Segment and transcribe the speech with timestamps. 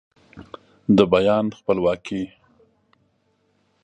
[0.97, 2.23] د بیان خپلواکي